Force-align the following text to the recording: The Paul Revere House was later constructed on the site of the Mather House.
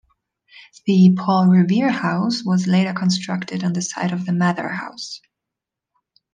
The 0.87 1.15
Paul 1.15 1.45
Revere 1.49 1.91
House 1.91 2.43
was 2.43 2.65
later 2.65 2.91
constructed 2.91 3.63
on 3.63 3.73
the 3.73 3.83
site 3.83 4.11
of 4.11 4.25
the 4.25 4.31
Mather 4.33 4.69
House. 4.69 5.21